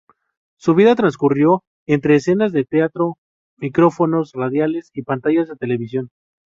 [0.57, 3.17] Su vida transcurrió entre escenas de teatro,
[3.59, 6.09] micrófonos radiales y pantallas de televisión.